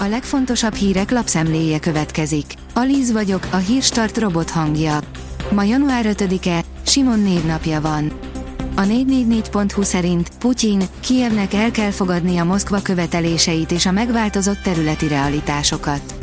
A 0.00 0.06
legfontosabb 0.06 0.74
hírek 0.74 1.10
lapszemléje 1.10 1.78
következik. 1.78 2.54
Alíz 2.74 3.12
vagyok, 3.12 3.46
a 3.50 3.56
hírstart 3.56 4.18
robot 4.18 4.50
hangja. 4.50 4.98
Ma 5.50 5.62
január 5.62 6.04
5-e, 6.08 6.64
Simon 6.86 7.20
névnapja 7.20 7.80
van. 7.80 8.12
A 8.76 8.82
444.hu 8.82 9.82
szerint 9.82 10.30
Putyin, 10.38 10.82
Kievnek 11.00 11.54
el 11.54 11.70
kell 11.70 11.90
fogadni 11.90 12.38
a 12.38 12.44
Moszkva 12.44 12.82
követeléseit 12.82 13.70
és 13.70 13.86
a 13.86 13.90
megváltozott 13.92 14.62
területi 14.62 15.08
realitásokat. 15.08 16.14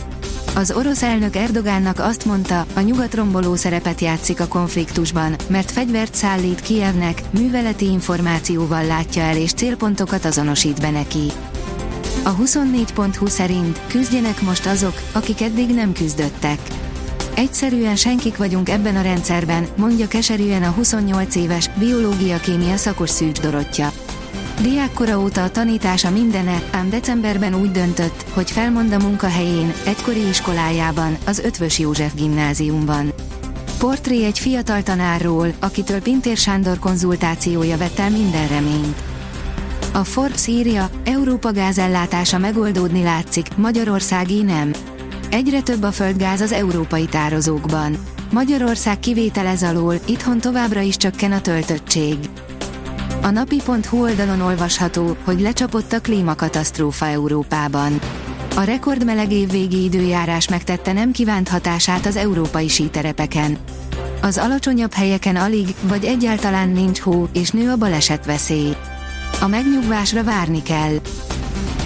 Az 0.55 0.71
orosz 0.71 1.03
elnök 1.03 1.35
Erdogánnak 1.35 1.99
azt 1.99 2.25
mondta, 2.25 2.65
a 2.75 2.79
nyugat 2.79 3.13
romboló 3.13 3.55
szerepet 3.55 4.01
játszik 4.01 4.39
a 4.39 4.47
konfliktusban, 4.47 5.35
mert 5.47 5.71
fegyvert 5.71 6.13
szállít 6.13 6.61
Kievnek, 6.61 7.21
műveleti 7.29 7.85
információval 7.85 8.85
látja 8.85 9.21
el 9.21 9.37
és 9.37 9.53
célpontokat 9.53 10.25
azonosít 10.25 10.81
be 10.81 10.89
neki. 10.89 11.31
A 12.23 12.35
24.hu 12.35 13.27
szerint 13.27 13.79
küzdjenek 13.87 14.41
most 14.41 14.65
azok, 14.65 15.01
akik 15.11 15.41
eddig 15.41 15.73
nem 15.73 15.93
küzdöttek. 15.93 16.59
Egyszerűen 17.35 17.95
senkik 17.95 18.37
vagyunk 18.37 18.69
ebben 18.69 18.95
a 18.95 19.01
rendszerben, 19.01 19.67
mondja 19.77 20.07
keserűen 20.07 20.63
a 20.63 20.69
28 20.69 21.35
éves, 21.35 21.69
biológia-kémia 21.79 22.77
szakos 22.77 23.09
Szűcs 23.09 23.39
Dorottya. 23.39 23.91
Diákkora 24.61 25.19
óta 25.19 25.43
a 25.43 25.51
tanítása 25.51 26.09
mindene, 26.09 26.61
ám 26.71 26.89
decemberben 26.89 27.55
úgy 27.55 27.71
döntött, 27.71 28.25
hogy 28.33 28.51
felmond 28.51 28.93
a 28.93 28.99
munkahelyén, 28.99 29.73
egykori 29.85 30.27
iskolájában, 30.27 31.17
az 31.25 31.39
Ötvös 31.39 31.79
József 31.79 32.13
gimnáziumban. 32.15 33.13
Portré 33.77 34.25
egy 34.25 34.39
fiatal 34.39 34.83
tanárról, 34.83 35.53
akitől 35.59 36.01
Pintér 36.01 36.37
Sándor 36.37 36.79
konzultációja 36.79 37.77
vett 37.77 37.99
el 37.99 38.09
minden 38.09 38.47
reményt. 38.47 39.14
A 39.95 40.03
Forbes 40.03 40.47
írja, 40.47 40.89
Európa 41.05 41.51
gázellátása 41.51 42.37
megoldódni 42.37 43.03
látszik, 43.03 43.57
Magyarországi 43.57 44.41
nem. 44.41 44.73
Egyre 45.29 45.61
több 45.61 45.83
a 45.83 45.91
földgáz 45.91 46.41
az 46.41 46.51
európai 46.51 47.05
tározókban. 47.05 47.97
Magyarország 48.31 48.99
kivételez 48.99 49.63
alól, 49.63 49.95
itthon 50.07 50.39
továbbra 50.39 50.79
is 50.79 50.97
csökken 50.97 51.31
a 51.31 51.41
töltöttség. 51.41 52.17
A 53.21 53.29
napi.hu 53.29 54.01
oldalon 54.01 54.41
olvasható, 54.41 55.17
hogy 55.23 55.41
lecsapott 55.41 55.93
a 55.93 56.01
klímakatasztrófa 56.01 57.05
Európában. 57.07 57.99
A 58.55 58.61
rekordmeleg 58.61 59.31
évvégi 59.31 59.83
időjárás 59.83 60.49
megtette 60.49 60.93
nem 60.93 61.11
kívánt 61.11 61.49
hatását 61.49 62.05
az 62.05 62.15
európai 62.15 62.67
síterepeken. 62.67 63.57
Az 64.21 64.37
alacsonyabb 64.37 64.93
helyeken 64.93 65.35
alig, 65.35 65.75
vagy 65.81 66.05
egyáltalán 66.05 66.69
nincs 66.69 66.99
hó, 66.99 67.27
és 67.33 67.49
nő 67.49 67.69
a 67.71 67.75
baleset 67.77 68.25
veszély. 68.25 68.75
A 69.41 69.47
megnyugvásra 69.47 70.23
várni 70.23 70.61
kell. 70.61 70.99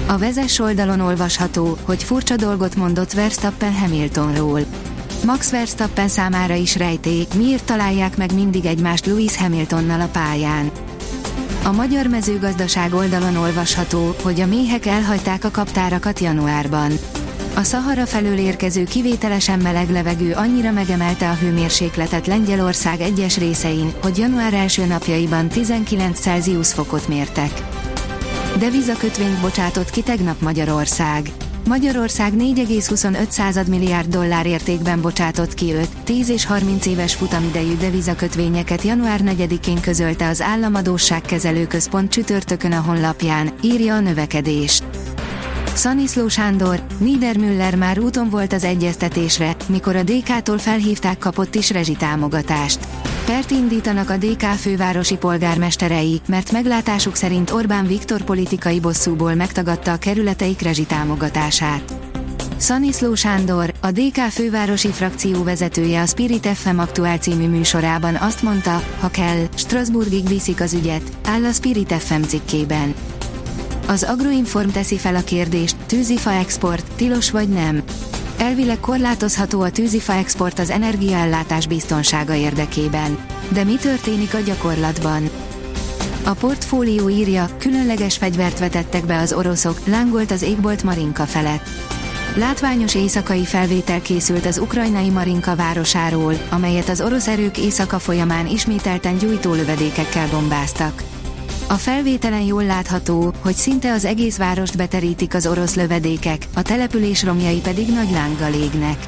A 0.08 0.18
vezes 0.18 0.60
oldalon 0.60 1.00
olvasható, 1.00 1.78
hogy 1.84 2.04
furcsa 2.04 2.36
dolgot 2.36 2.76
mondott 2.76 3.14
Verstappen 3.14 3.74
Hamiltonról. 3.74 4.60
Max 5.26 5.50
Verstappen 5.52 6.08
számára 6.08 6.54
is 6.54 6.76
rejtély, 6.76 7.28
miért 7.36 7.66
találják 7.66 8.18
meg 8.18 8.34
mindig 8.34 8.66
egymást 8.66 9.06
Lewis 9.06 9.38
Hamiltonnal 9.38 10.02
a 10.02 10.08
pályán. 10.08 10.72
A 11.64 11.72
magyar 11.72 12.08
mezőgazdaság 12.08 12.94
oldalon 12.94 13.36
olvasható, 13.36 14.16
hogy 14.24 14.42
a 14.42 14.46
méhek 14.46 14.86
elhagyták 14.86 15.44
a 15.44 15.52
kaptárakat 15.52 16.20
januárban. 16.20 16.92
A 17.56 17.64
Szahara 17.64 18.06
felől 18.06 18.38
érkező 18.38 18.84
kivételesen 18.84 19.60
meleg 19.60 19.90
levegő 19.90 20.34
annyira 20.34 20.72
megemelte 20.72 21.30
a 21.30 21.34
hőmérsékletet 21.34 22.28
Lengyelország 22.28 23.02
egyes 23.02 23.38
részein, 23.38 23.94
hogy 24.02 24.18
január 24.18 24.54
első 24.54 24.86
napjaiban 24.86 25.48
19 25.48 26.20
Celsius 26.20 26.74
fokot 26.74 27.08
mértek. 27.08 27.52
Devizakötvényt 28.60 29.42
bocsátott 29.42 29.90
ki 29.90 30.02
tegnap 30.02 30.42
Magyarország. 30.42 31.32
Magyarország 31.68 32.34
4,25 32.38 33.68
milliárd 33.68 34.08
dollár 34.08 34.46
értékben 34.46 35.02
bocsátott 35.02 35.54
ki 35.54 35.74
5, 35.74 35.90
10 36.04 36.30
és 36.30 36.46
30 36.46 36.86
éves 36.86 37.16
futamidejű 37.16 37.78
devizakötvényeket 37.78 38.82
január 38.82 39.20
4-én 39.24 39.82
közölte 39.82 40.28
az 40.28 40.42
Államadósságkezelő 40.42 41.68
Központ 41.68 42.12
csütörtökön 42.12 42.72
a 42.72 42.82
honlapján, 42.82 43.54
írja 43.62 43.96
a 43.96 44.00
növekedés. 44.00 44.82
Szaniszló 45.74 46.28
Sándor, 46.28 46.82
Niedermüller 46.98 47.76
már 47.76 48.00
úton 48.00 48.30
volt 48.30 48.54
az 48.54 48.64
egyeztetésre, 48.64 49.56
mikor 49.68 49.96
a 49.96 50.04
DK-tól 50.04 50.58
felhívták 50.58 51.18
kapott 51.18 51.56
is 51.56 51.70
rezsitámogatást. 51.70 52.88
Pert 53.26 53.52
indítanak 53.52 54.10
a 54.10 54.18
DK 54.18 54.42
fővárosi 54.42 55.18
polgármesterei, 55.18 56.22
mert 56.28 56.52
meglátásuk 56.52 57.16
szerint 57.16 57.52
Orbán 57.52 57.88
Viktor 57.88 58.22
politikai 58.22 58.80
bosszúból 58.80 59.34
megtagadta 59.34 59.92
a 59.92 59.98
kerületeik 59.98 60.62
rezsitámogatását. 60.62 61.94
Szaniszló 62.58 63.16
Sándor, 63.16 63.74
a 63.82 63.92
DK 63.92 64.18
fővárosi 64.30 64.92
frakció 64.92 65.44
vezetője 65.44 66.02
a 66.02 66.06
Spirit 66.06 66.48
FM 66.48 66.78
aktuál 66.78 67.18
című 67.18 67.48
műsorában 67.48 68.16
azt 68.16 68.42
mondta, 68.42 68.84
ha 69.00 69.08
kell, 69.08 69.46
Strasbourgig 69.56 70.28
viszik 70.28 70.62
az 70.62 70.74
ügyet, 70.74 71.12
áll 71.26 71.46
a 71.46 71.52
Spirit 71.52 71.94
FM 71.94 72.22
cikkében. 72.22 72.94
Az 73.90 74.04
Agroinform 74.04 74.70
teszi 74.70 74.98
fel 74.98 75.16
a 75.16 75.24
kérdést, 75.24 75.76
tűzifa 75.86 76.32
export, 76.32 76.92
tilos 76.96 77.32
vagy 77.32 77.50
nem? 77.50 77.84
Elvileg 78.38 78.80
korlátozható 78.80 79.62
a 79.62 79.70
tűzifa 79.70 80.14
export 80.14 80.60
az 80.60 80.70
energiaellátás 80.70 81.68
biztonsága 81.68 82.36
érdekében. 82.36 83.18
De 83.52 83.64
mi 83.64 83.76
történik 83.76 84.34
a 84.34 84.40
gyakorlatban? 84.40 85.30
A 86.26 86.32
portfólió 86.32 87.10
írja, 87.10 87.50
különleges 87.58 88.18
fegyvert 88.18 88.60
vetettek 88.60 89.06
be 89.06 89.18
az 89.18 89.34
oroszok, 89.34 89.80
lángolt 89.86 90.32
az 90.32 90.42
égbolt 90.42 90.84
Marinka 90.84 91.26
felett. 91.26 91.68
Látványos 92.36 92.96
éjszakai 92.96 93.46
felvétel 93.46 94.02
készült 94.02 94.46
az 94.46 94.58
ukrajnai 94.58 95.10
Marinka 95.10 95.56
városáról, 95.56 96.34
amelyet 96.50 96.90
az 96.90 97.02
orosz 97.02 97.28
erők 97.28 97.58
éjszaka 97.58 98.00
folyamán 98.00 98.48
ismételten 98.48 99.18
gyújtólövedékekkel 99.18 100.28
bombáztak. 100.28 101.04
A 101.72 101.74
felvételen 101.74 102.42
jól 102.42 102.64
látható, 102.64 103.34
hogy 103.42 103.56
szinte 103.56 103.92
az 103.92 104.06
egész 104.06 104.38
várost 104.38 104.78
beterítik 104.78 105.34
az 105.34 105.48
orosz 105.48 105.76
lövedékek, 105.76 106.48
a 106.54 106.62
település 106.62 107.24
romjai 107.24 107.60
pedig 107.60 107.94
nagy 107.94 108.12
lánggal 108.12 108.54
égnek. 108.54 109.08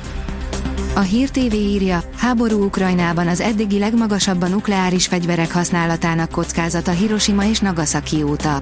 A 0.95 0.99
Hír 0.99 1.29
TV 1.29 1.53
írja, 1.53 2.03
háború 2.17 2.63
Ukrajnában 2.63 3.27
az 3.27 3.39
eddigi 3.39 3.79
legmagasabb 3.79 4.41
a 4.41 4.47
nukleáris 4.47 5.07
fegyverek 5.07 5.51
használatának 5.51 6.31
kockázata 6.31 6.91
Hiroshima 6.91 7.45
és 7.45 7.59
Nagasaki 7.59 8.23
óta. 8.23 8.61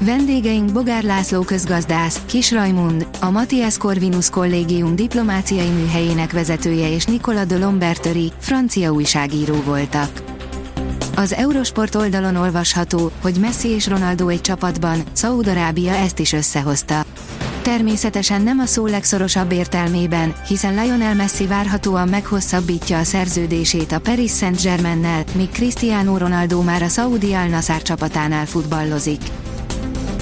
Vendégeink 0.00 0.72
Bogár 0.72 1.02
László 1.02 1.42
közgazdász, 1.42 2.20
Kis 2.26 2.52
Rajmund, 2.52 3.06
a 3.20 3.30
Matthias 3.30 3.78
Corvinus 3.78 4.30
Kollégium 4.30 4.96
diplomáciai 4.96 5.68
műhelyének 5.68 6.32
vezetője 6.32 6.94
és 6.94 7.04
Nicola 7.04 7.44
de 7.44 7.58
Lombertori, 7.58 8.32
francia 8.38 8.90
újságíró 8.90 9.54
voltak. 9.64 10.31
Az 11.14 11.32
Eurosport 11.34 11.94
oldalon 11.94 12.36
olvasható, 12.36 13.10
hogy 13.22 13.34
Messi 13.40 13.68
és 13.68 13.86
Ronaldo 13.86 14.28
egy 14.28 14.40
csapatban, 14.40 15.02
Szaúd-Arábia 15.12 15.92
ezt 15.92 16.18
is 16.18 16.32
összehozta. 16.32 17.04
Természetesen 17.62 18.42
nem 18.42 18.58
a 18.58 18.66
szó 18.66 18.86
legszorosabb 18.86 19.52
értelmében, 19.52 20.34
hiszen 20.46 20.74
Lionel 20.74 21.14
Messi 21.14 21.46
várhatóan 21.46 22.08
meghosszabbítja 22.08 22.98
a 22.98 23.04
szerződését 23.04 23.92
a 23.92 24.00
Paris 24.00 24.32
Saint-Germainnel, 24.32 25.24
míg 25.34 25.50
Cristiano 25.50 26.18
Ronaldo 26.18 26.62
már 26.62 26.82
a 26.82 26.88
Saudi 26.88 27.32
Al 27.32 27.62
csapatánál 27.82 28.46
futballozik. 28.46 29.20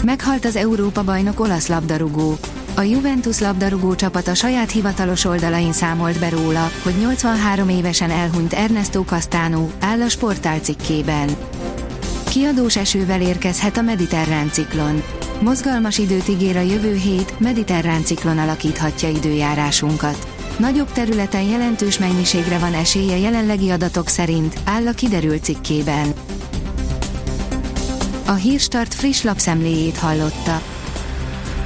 Meghalt 0.04 0.44
az 0.44 0.56
Európa 0.56 1.04
bajnok 1.04 1.40
olasz 1.40 1.68
labdarúgó. 1.68 2.38
A 2.75 2.82
Juventus 2.82 3.38
labdarúgó 3.38 3.94
csapat 3.94 4.28
a 4.28 4.34
saját 4.34 4.70
hivatalos 4.70 5.25
oldalain 5.25 5.72
számolt 5.72 6.19
be 6.19 6.28
róla, 6.28 6.70
hogy 6.82 6.94
83 7.00 7.69
évesen 7.69 8.10
elhunyt 8.10 8.53
Ernesto 8.53 9.03
Castano, 9.04 9.69
áll 9.81 10.00
a 10.00 10.08
sportál 10.08 10.58
cikkében. 10.58 11.28
Kiadós 12.31 12.76
esővel 12.76 13.20
érkezhet 13.20 13.76
a 13.76 13.82
mediterrán 13.82 14.50
ciklon. 14.50 15.03
Mozgalmas 15.41 15.98
időt 15.98 16.28
ígér 16.28 16.56
a 16.56 16.60
jövő 16.60 16.94
hét, 16.94 17.41
mediterrán 17.41 18.04
ciklon 18.04 18.38
alakíthatja 18.38 19.08
időjárásunkat. 19.08 20.26
Nagyobb 20.58 20.93
területen 20.93 21.43
jelentős 21.43 21.99
mennyiségre 21.99 22.58
van 22.58 22.75
esélye 22.75 23.19
jelenlegi 23.19 23.70
adatok 23.70 24.08
szerint, 24.08 24.61
áll 24.64 24.87
a 24.87 24.93
kiderült 24.93 25.44
cikkében. 25.44 26.12
A 28.26 28.32
Hírstart 28.32 28.94
friss 28.94 29.22
lapszemléjét 29.22 29.96
hallotta. 29.96 30.62